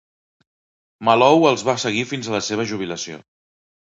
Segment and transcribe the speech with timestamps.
[1.09, 3.21] Malou els va seguir fins a la seva jubilació.